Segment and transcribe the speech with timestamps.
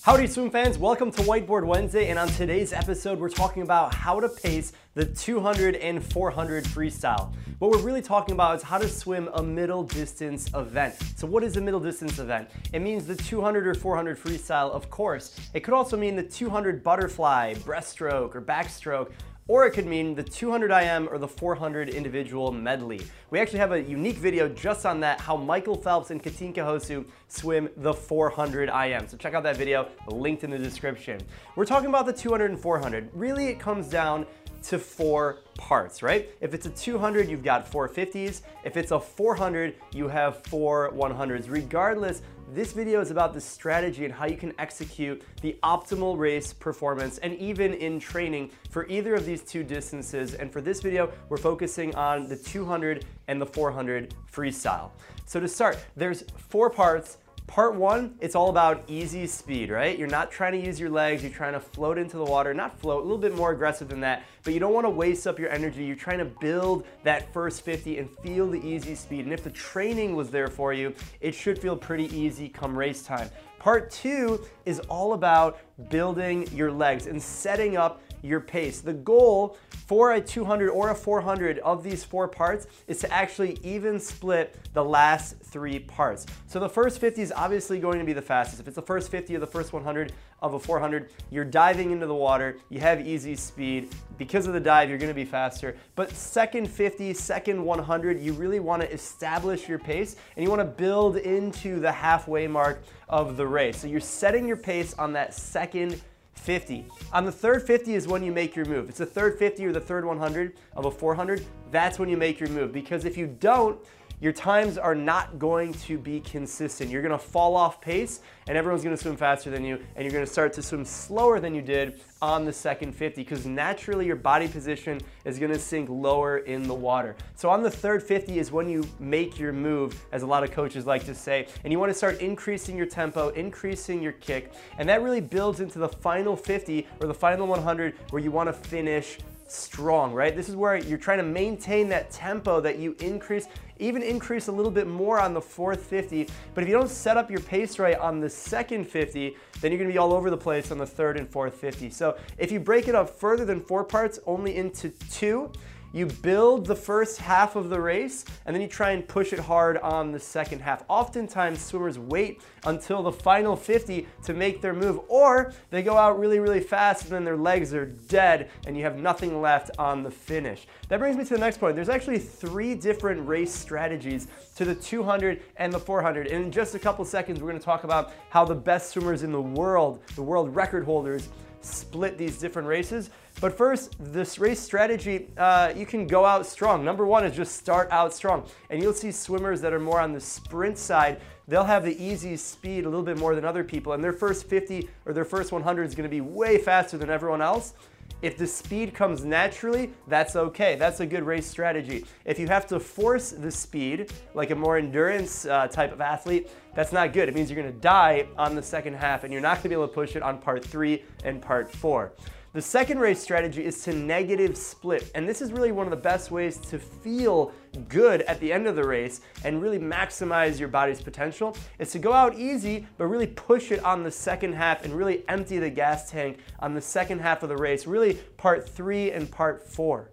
[0.00, 4.20] Howdy swim fans, welcome to Whiteboard Wednesday and on today's episode we're talking about how
[4.20, 7.34] to pace the 200 and 400 freestyle.
[7.58, 10.94] What we're really talking about is how to swim a middle distance event.
[11.16, 12.48] So what is a middle distance event?
[12.72, 15.36] It means the 200 or 400 freestyle, of course.
[15.52, 19.10] It could also mean the 200 butterfly, breaststroke, or backstroke,
[19.48, 23.00] or it could mean the 200 IM or the 400 individual medley.
[23.30, 27.06] We actually have a unique video just on that, how Michael Phelps and Katinka Hosszu
[27.28, 29.08] swim the 400 IM.
[29.08, 31.20] So check out that video, linked in the description.
[31.56, 33.08] We're talking about the 200 and 400.
[33.14, 34.26] Really, it comes down
[34.64, 36.30] to four parts, right?
[36.40, 38.42] If it's a 200, you've got four 50s.
[38.64, 41.46] If it's a 400, you have four 100s.
[41.48, 46.52] Regardless, this video is about the strategy and how you can execute the optimal race
[46.52, 50.34] performance and even in training for either of these two distances.
[50.34, 54.90] And for this video, we're focusing on the 200 and the 400 freestyle.
[55.26, 59.98] So to start, there's four parts Part one, it's all about easy speed, right?
[59.98, 62.78] You're not trying to use your legs, you're trying to float into the water, not
[62.78, 65.48] float, a little bit more aggressive than that, but you don't wanna waste up your
[65.48, 65.82] energy.
[65.82, 69.24] You're trying to build that first 50 and feel the easy speed.
[69.24, 73.02] And if the training was there for you, it should feel pretty easy come race
[73.02, 73.30] time.
[73.58, 78.80] Part two is all about building your legs and setting up your pace.
[78.80, 83.58] The goal for a 200 or a 400 of these four parts is to actually
[83.62, 86.26] even split the last three parts.
[86.46, 88.60] So the first 50 is obviously going to be the fastest.
[88.60, 92.06] If it's the first 50 or the first 100 of a 400, you're diving into
[92.06, 93.92] the water, you have easy speed.
[94.18, 95.76] Because of the dive, you're gonna be faster.
[95.96, 101.16] But second 50, second 100, you really wanna establish your pace and you wanna build
[101.16, 103.78] into the halfway mark of the race.
[103.78, 106.00] So you're setting your pace on that second
[106.38, 106.86] 50.
[107.12, 108.88] On the third 50 is when you make your move.
[108.88, 112.40] It's the third 50 or the third 100 of a 400, that's when you make
[112.40, 112.72] your move.
[112.72, 113.78] Because if you don't,
[114.20, 116.90] your times are not going to be consistent.
[116.90, 120.26] You're gonna fall off pace and everyone's gonna swim faster than you and you're gonna
[120.26, 124.48] start to swim slower than you did on the second 50 because naturally your body
[124.48, 127.14] position is gonna sink lower in the water.
[127.36, 130.50] So on the third 50 is when you make your move, as a lot of
[130.50, 134.88] coaches like to say, and you wanna start increasing your tempo, increasing your kick, and
[134.88, 139.18] that really builds into the final 50 or the final 100 where you wanna finish
[139.50, 140.34] strong, right?
[140.34, 143.46] This is where you're trying to maintain that tempo that you increase
[143.80, 146.28] even increase a little bit more on the fourth 50.
[146.54, 149.78] But if you don't set up your pace right on the second 50, then you're
[149.78, 151.90] gonna be all over the place on the third and fourth 50.
[151.90, 155.52] So if you break it up further than four parts, only into two,
[155.92, 159.38] you build the first half of the race and then you try and push it
[159.38, 160.84] hard on the second half.
[160.88, 166.18] Oftentimes swimmers wait until the final 50 to make their move or they go out
[166.18, 170.02] really, really fast and then their legs are dead and you have nothing left on
[170.02, 170.66] the finish.
[170.88, 171.74] That brings me to the next point.
[171.74, 176.26] There's actually three different race strategies to the 200 and the 400.
[176.26, 179.32] And in just a couple seconds, we're gonna talk about how the best swimmers in
[179.32, 181.28] the world, the world record holders,
[181.60, 183.10] split these different races.
[183.40, 186.84] But first, this race strategy, uh, you can go out strong.
[186.84, 188.44] Number one is just start out strong.
[188.68, 192.36] And you'll see swimmers that are more on the sprint side, they'll have the easy
[192.36, 193.92] speed a little bit more than other people.
[193.92, 197.40] And their first 50 or their first 100 is gonna be way faster than everyone
[197.40, 197.74] else.
[198.22, 200.74] If the speed comes naturally, that's okay.
[200.74, 202.04] That's a good race strategy.
[202.24, 206.50] If you have to force the speed, like a more endurance uh, type of athlete,
[206.74, 207.28] that's not good.
[207.28, 209.86] It means you're gonna die on the second half and you're not gonna be able
[209.86, 212.12] to push it on part three and part four.
[212.58, 215.96] The second race strategy is to negative split, and this is really one of the
[215.96, 217.52] best ways to feel
[217.88, 222.00] good at the end of the race and really maximize your body's potential is to
[222.00, 225.70] go out easy, but really push it on the second half and really empty the
[225.70, 230.10] gas tank on the second half of the race, really part three and part four.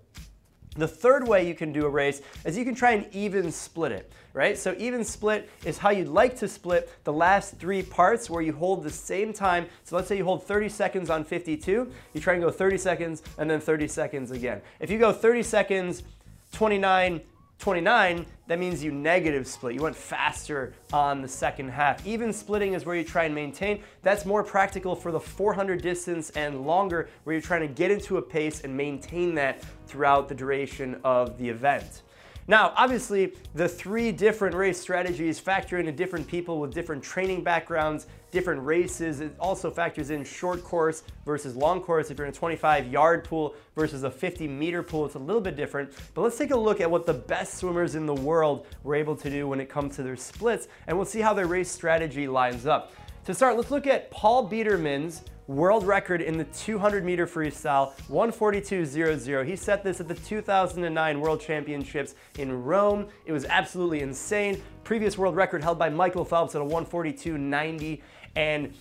[0.75, 3.94] The third way you can do a race is you can try and even split
[3.94, 4.58] it, right?
[4.58, 8.52] So even split is how you'd like to split the last three parts where you
[8.52, 9.68] hold the same time.
[9.85, 13.24] So let's say you hold 30 seconds on 52, you try and go 30 seconds
[13.38, 14.62] and then 30 seconds again.
[14.81, 16.03] If you go 30 seconds,
[16.52, 17.22] 29,
[17.59, 19.73] 29, that means you negative split.
[19.73, 22.05] You went faster on the second half.
[22.05, 23.81] Even splitting is where you try and maintain.
[24.03, 28.17] That's more practical for the 400 distance and longer, where you're trying to get into
[28.17, 32.02] a pace and maintain that throughout the duration of the event.
[32.47, 38.05] Now, obviously, the three different race strategies factor into different people with different training backgrounds,
[38.35, 39.22] different races.
[39.22, 42.11] It also factors in short course versus long course.
[42.11, 45.41] If you're in a 25 yard pool versus a 50 meter pool, it's a little
[45.41, 45.93] bit different.
[46.14, 49.16] But let's take a look at what the best swimmers in the world were able
[49.16, 52.28] to do when it comes to their splits, and we'll see how their race strategy
[52.28, 52.91] lines up.
[53.23, 59.46] To start, let's look at Paul Biedermann's world record in the 200 meter freestyle, 142.00.
[59.46, 63.08] He set this at the 2009 World Championships in Rome.
[63.26, 64.62] It was absolutely insane.
[64.84, 68.02] Previous world record held by Michael Phelps at a 142.90.
[68.36, 68.74] And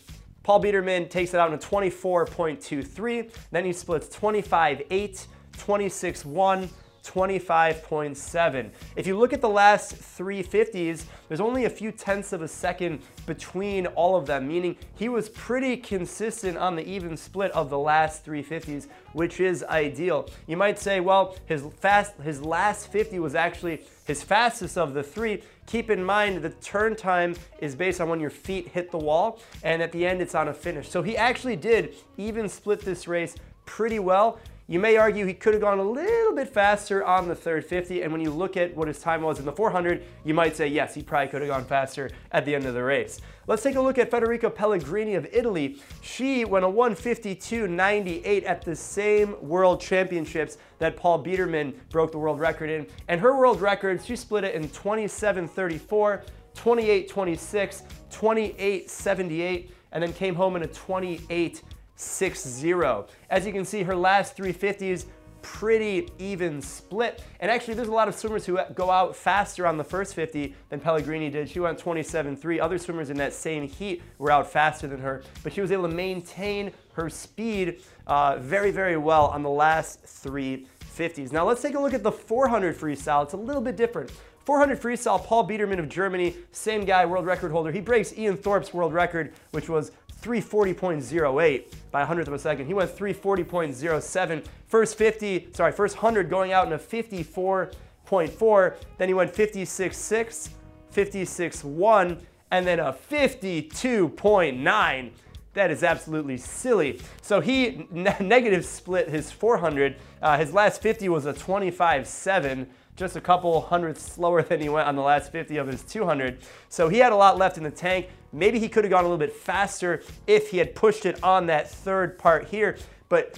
[0.42, 3.30] Paul Biedermann takes it out in a 24.23.
[3.50, 5.26] Then he splits 25.8,
[5.56, 6.68] 26.1,
[7.04, 8.70] 25.7.
[8.96, 12.48] If you look at the last three 50s, there's only a few tenths of a
[12.48, 17.70] second between all of them, meaning he was pretty consistent on the even split of
[17.70, 20.28] the last three 50s, which is ideal.
[20.46, 25.02] You might say, well, his fast, his last 50 was actually his fastest of the
[25.02, 25.42] three.
[25.66, 29.40] Keep in mind the turn time is based on when your feet hit the wall,
[29.62, 30.88] and at the end it's on a finish.
[30.88, 33.34] So he actually did even split this race
[33.66, 34.38] pretty well.
[34.66, 38.00] You may argue he could have gone a little bit faster on the third 50,
[38.00, 40.66] and when you look at what his time was in the 400, you might say,
[40.66, 43.20] yes, he probably could have gone faster at the end of the race.
[43.46, 45.82] Let's take a look at Federica Pellegrini of Italy.
[46.00, 52.40] She went a 152.98 at the same World Championships that Paul Biedermann broke the world
[52.40, 56.22] record in, and her world record, she split it in 27.34,
[56.56, 61.62] 28.26, 28.78, and then came home in a 28
[61.96, 63.08] 6-0.
[63.30, 65.06] As you can see, her last 350s,
[65.44, 67.22] pretty even split.
[67.38, 70.54] And actually, there's a lot of swimmers who go out faster on the first 50
[70.70, 71.50] than Pellegrini did.
[71.50, 72.60] She went 27.3.
[72.60, 75.88] Other swimmers in that same heat were out faster than her, but she was able
[75.88, 81.30] to maintain her speed uh, very, very well on the last three 50s.
[81.30, 83.24] Now let's take a look at the 400 freestyle.
[83.24, 84.10] It's a little bit different.
[84.44, 87.72] 400 freestyle, Paul Biedermann of Germany, same guy, world record holder.
[87.72, 89.90] He breaks Ian Thorpe's world record, which was
[90.24, 92.66] 340.08 by a hundredth of a second.
[92.66, 94.44] He went 340.07.
[94.66, 98.76] First 50, sorry, first 100 going out in a 54.4.
[98.96, 100.48] Then he went 56.6,
[100.92, 105.10] 56.1, and then a 52.9.
[105.54, 107.00] That is absolutely silly.
[107.22, 109.96] So he ne negative split his 400.
[110.20, 112.66] Uh, his last 50 was a 25.7
[112.96, 116.38] just a couple hundredths slower than he went on the last 50 of his 200.
[116.68, 118.08] So he had a lot left in the tank.
[118.32, 121.46] Maybe he could have gone a little bit faster if he had pushed it on
[121.46, 122.76] that third part here,
[123.08, 123.36] but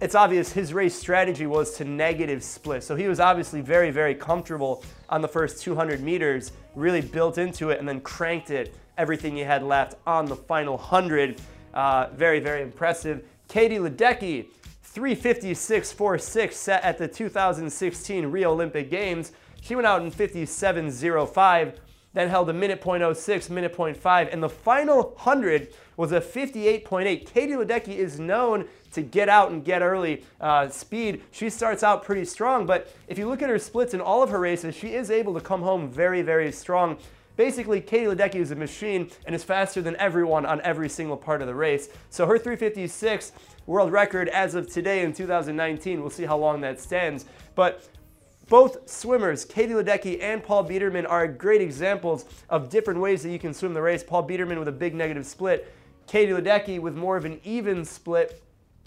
[0.00, 2.84] it's obvious his race strategy was to negative split.
[2.84, 7.70] So he was obviously very, very comfortable on the first 200 meters, really built into
[7.70, 11.40] it and then cranked it everything he had left on the final 100.
[11.74, 13.24] Uh, very, very impressive.
[13.48, 14.46] Katie Ledecky
[14.96, 19.32] 356.46 set at the 2016 Rio Olympic Games.
[19.60, 21.74] She went out in 57.05,
[22.14, 27.26] then held a minute .06, minute .5, and the final 100 was a 58.8.
[27.26, 31.22] Katie Ledecky is known to get out and get early uh, speed.
[31.30, 34.30] She starts out pretty strong, but if you look at her splits in all of
[34.30, 36.96] her races, she is able to come home very, very strong.
[37.36, 41.42] Basically, Katie Ledecky is a machine and is faster than everyone on every single part
[41.42, 41.88] of the race.
[42.08, 43.32] So her 356
[43.66, 47.26] world record as of today in 2019, we'll see how long that stands.
[47.54, 47.88] But
[48.48, 53.38] both swimmers, Katie Ledecky and Paul Biedermann, are great examples of different ways that you
[53.38, 54.02] can swim the race.
[54.02, 55.72] Paul Biedermann with a big negative split,
[56.06, 58.42] Katie Ledecky with more of an even split.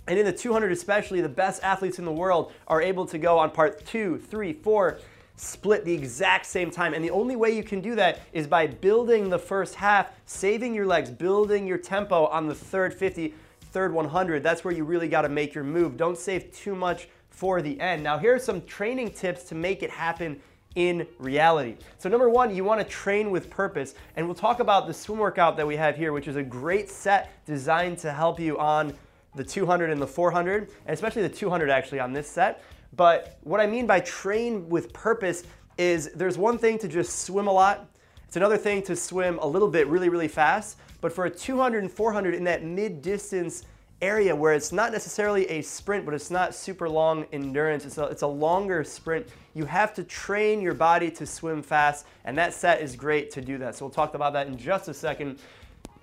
[0.07, 3.37] And in the 200 especially, the best athletes in the world are able to go
[3.37, 4.99] on part two, three, four,
[5.39, 6.93] split the exact same time.
[6.93, 10.73] And the only way you can do that is by building the first half, saving
[10.73, 13.33] your legs, building your tempo on the third 50,
[13.71, 14.43] third 100.
[14.43, 15.95] That's where you really got to make your move.
[15.95, 18.03] Don't save too much for the end.
[18.03, 20.41] Now, here are some training tips to make it happen
[20.75, 21.77] in reality.
[21.97, 23.95] So number one, you wanna train with purpose.
[24.15, 26.89] And we'll talk about the swim workout that we have here, which is a great
[26.89, 28.93] set designed to help you on
[29.35, 32.61] the 200 and the 400, and especially the 200 actually on this set.
[32.95, 35.43] But what I mean by train with purpose
[35.77, 37.87] is there's one thing to just swim a lot.
[38.27, 40.77] It's another thing to swim a little bit really, really fast.
[41.01, 43.63] But for a 200 and 400 in that mid-distance
[44.01, 48.05] area where it's not necessarily a sprint, but it's not super long endurance, it's a,
[48.05, 52.53] it's a longer sprint, you have to train your body to swim fast, and that
[52.53, 53.75] set is great to do that.
[53.75, 55.39] So we'll talk about that in just a second.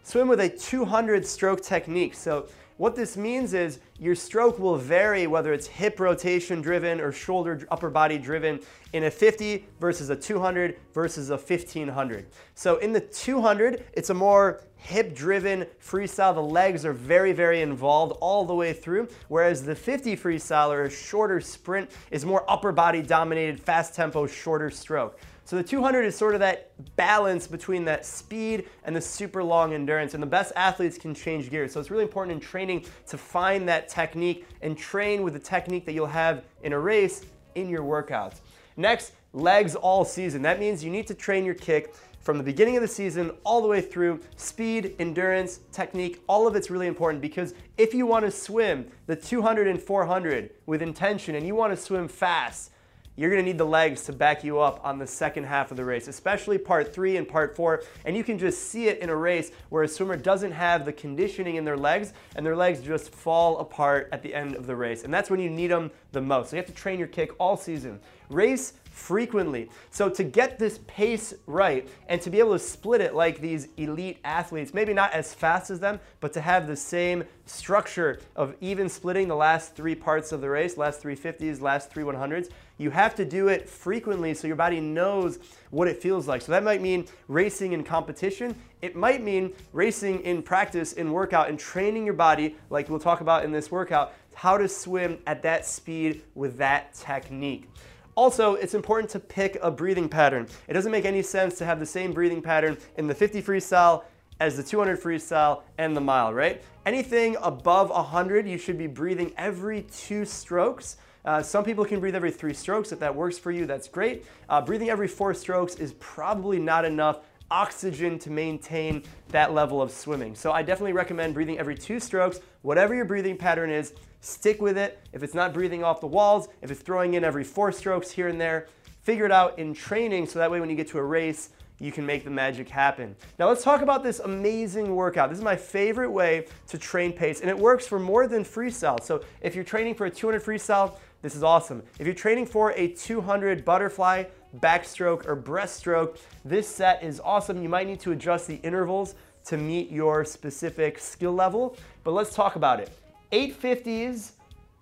[0.02, 2.14] Swim with a 200 stroke technique.
[2.14, 7.10] So what this means is your stroke will vary whether it's hip rotation driven or
[7.10, 8.60] shoulder upper body driven
[8.92, 12.26] in a 50 versus a 200 versus a 1500.
[12.54, 16.34] So in the 200, it's a more hip driven freestyle.
[16.34, 20.82] The legs are very, very involved all the way through, whereas the 50 freestyle or
[20.82, 25.18] a shorter sprint is more upper body dominated, fast tempo, shorter stroke.
[25.46, 29.74] So the 200 is sort of that balance between that speed and the super long
[29.74, 30.12] endurance.
[30.12, 31.72] And the best athletes can change gears.
[31.72, 35.86] So it's really important in training to find that technique and train with the technique
[35.86, 37.24] that you'll have in a race
[37.54, 38.40] in your workouts.
[38.76, 40.42] Next, legs all season.
[40.42, 43.62] That means you need to train your kick from the beginning of the season all
[43.62, 48.24] the way through speed, endurance, technique, all of it's really important because if you want
[48.24, 52.72] to swim the 200 and 400 with intention and you want to swim fast,
[53.16, 55.84] you're gonna need the legs to back you up on the second half of the
[55.84, 57.82] race, especially part three and part four.
[58.04, 60.92] And you can just see it in a race where a swimmer doesn't have the
[60.92, 64.76] conditioning in their legs and their legs just fall apart at the end of the
[64.76, 65.04] race.
[65.04, 66.50] And that's when you need them the most.
[66.50, 68.00] So you have to train your kick all season.
[68.28, 69.68] Race frequently.
[69.90, 73.68] So to get this pace right and to be able to split it like these
[73.76, 78.56] elite athletes, maybe not as fast as them, but to have the same structure of
[78.62, 82.48] even splitting the last three parts of the race, last three 50s, last three 100s,
[82.78, 86.40] you have to do it frequently so your body knows what it feels like.
[86.40, 88.56] So that might mean racing in competition.
[88.80, 93.20] It might mean racing in practice, in workout, and training your body, like we'll talk
[93.20, 97.68] about in this workout, how to swim at that speed with that technique.
[98.16, 100.48] Also, it's important to pick a breathing pattern.
[100.68, 104.04] It doesn't make any sense to have the same breathing pattern in the 50 freestyle
[104.40, 106.62] as the 200 freestyle and the mile, right?
[106.86, 110.96] Anything above 100, you should be breathing every two strokes.
[111.26, 112.90] Uh, some people can breathe every three strokes.
[112.90, 114.24] If that works for you, that's great.
[114.48, 117.20] Uh, breathing every four strokes is probably not enough
[117.50, 120.34] oxygen to maintain that level of swimming.
[120.34, 122.40] So I definitely recommend breathing every two strokes.
[122.62, 123.92] Whatever your breathing pattern is,
[124.26, 124.98] stick with it.
[125.12, 128.28] If it's not breathing off the walls, if it's throwing in every four strokes here
[128.28, 128.66] and there,
[129.02, 131.92] figure it out in training so that way when you get to a race, you
[131.92, 133.14] can make the magic happen.
[133.38, 135.28] Now let's talk about this amazing workout.
[135.28, 139.00] This is my favorite way to train pace and it works for more than freestyle.
[139.02, 141.82] So if you're training for a 200 freestyle, this is awesome.
[141.98, 144.24] If you're training for a 200 butterfly,
[144.58, 147.62] backstroke, or breaststroke, this set is awesome.
[147.62, 149.14] You might need to adjust the intervals
[149.44, 152.90] to meet your specific skill level, but let's talk about it.
[153.32, 154.32] 850s,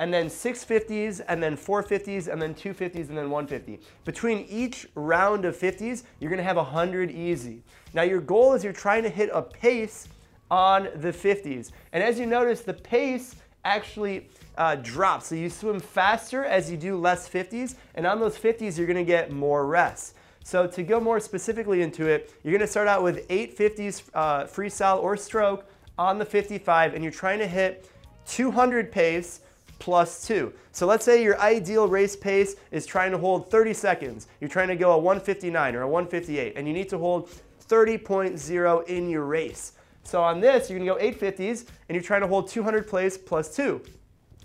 [0.00, 3.80] and then 650s, and then 450s, and then 250s, and then 150.
[4.04, 7.62] Between each round of 50s, you're gonna have 100 easy.
[7.92, 10.08] Now your goal is you're trying to hit a pace
[10.50, 11.70] on the 50s.
[11.92, 15.28] And as you notice, the pace actually uh, drops.
[15.28, 19.04] So you swim faster as you do less 50s, and on those 50s, you're gonna
[19.04, 20.14] get more rest.
[20.42, 25.02] So to go more specifically into it, you're gonna start out with 850s uh, freestyle
[25.02, 25.66] or stroke
[25.98, 27.88] on the 55, and you're trying to hit
[28.28, 29.40] 200 pace
[29.78, 30.52] plus two.
[30.72, 34.28] So let's say your ideal race pace is trying to hold 30 seconds.
[34.40, 37.30] You're trying to go a 159 or a 158, and you need to hold
[37.68, 39.72] 30.0 in your race.
[40.02, 43.54] So on this, you're gonna go 850s, and you're trying to hold 200 pace plus
[43.54, 43.80] two.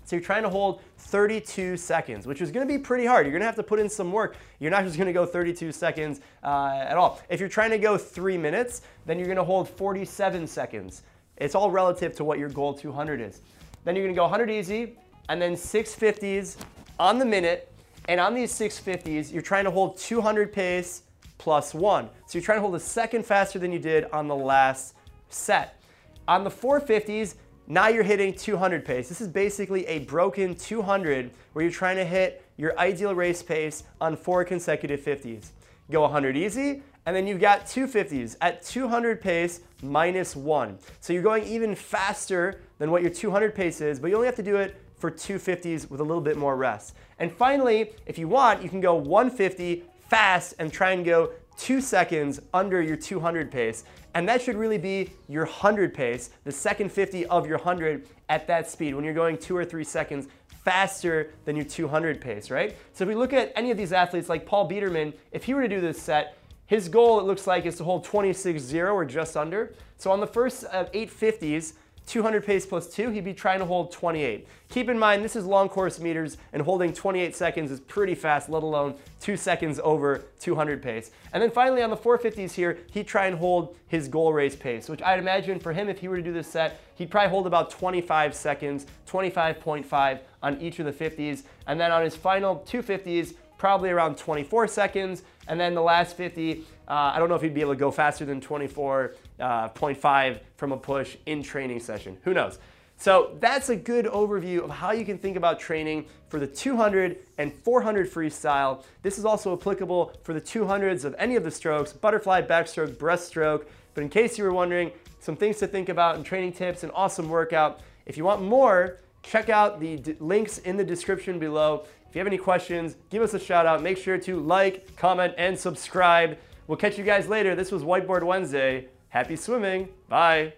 [0.04, 3.26] So you're trying to hold 32 seconds, which is gonna be pretty hard.
[3.26, 4.36] You're gonna have to put in some work.
[4.58, 7.20] You're not just gonna go 32 seconds uh, at all.
[7.28, 11.02] If you're trying to go three minutes, then you're gonna hold 47 seconds.
[11.36, 13.40] It's all relative to what your goal 200 is.
[13.84, 14.96] Then you're gonna go 100 easy,
[15.28, 16.56] and then 650s
[16.98, 17.72] on the minute.
[18.08, 21.02] And on these 650s, you're trying to hold 200 pace
[21.38, 22.08] plus one.
[22.26, 24.94] So you're trying to hold a second faster than you did on the last
[25.28, 25.80] set.
[26.28, 29.08] On the 450s, now you're hitting 200 pace.
[29.08, 33.84] This is basically a broken 200 where you're trying to hit your ideal race pace
[34.00, 35.50] on four consecutive 50s.
[35.90, 40.78] Go 100 easy, and then you've got 250s at 200 pace minus one.
[41.00, 44.36] So you're going even faster than what your 200 pace is, but you only have
[44.36, 46.94] to do it for 250s with a little bit more rest.
[47.18, 51.80] And finally, if you want, you can go 150 fast and try and go two
[51.80, 53.84] seconds under your 200 pace.
[54.14, 58.46] And that should really be your 100 pace, the second 50 of your 100 at
[58.46, 60.28] that speed when you're going two or three seconds
[60.64, 62.76] faster than your 200 pace, right?
[62.92, 65.62] So if we look at any of these athletes like Paul Biedermann, if he were
[65.62, 66.36] to do this set,
[66.70, 69.74] his goal, it looks like, is to hold 26.0 or just under.
[69.98, 71.72] So on the first of 850s,
[72.06, 74.46] 200 pace plus two, he'd be trying to hold 28.
[74.68, 78.48] Keep in mind, this is long course meters, and holding 28 seconds is pretty fast,
[78.48, 81.10] let alone two seconds over 200 pace.
[81.32, 84.88] And then finally on the 450s here, he'd try and hold his goal race pace,
[84.88, 87.48] which I'd imagine for him, if he were to do this set, he'd probably hold
[87.48, 91.42] about 25 seconds, 25.5 on each of the 50s.
[91.66, 95.22] And then on his final 250s, probably around 24 seconds.
[95.50, 97.90] And then the last 50, uh, I don't know if he'd be able to go
[97.90, 102.16] faster than 24.5 uh, from a push in training session.
[102.22, 102.60] Who knows?
[102.96, 107.16] So that's a good overview of how you can think about training for the 200
[107.38, 108.84] and 400 freestyle.
[109.02, 113.66] This is also applicable for the 200s of any of the strokes, butterfly, backstroke, breaststroke.
[113.94, 116.92] But in case you were wondering, some things to think about and training tips and
[116.94, 117.80] awesome workout.
[118.06, 121.86] If you want more, check out the links in the description below.
[122.10, 123.84] If you have any questions, give us a shout out.
[123.84, 126.36] Make sure to like, comment, and subscribe.
[126.66, 127.54] We'll catch you guys later.
[127.54, 128.88] This was Whiteboard Wednesday.
[129.10, 129.90] Happy swimming.
[130.08, 130.54] Bye.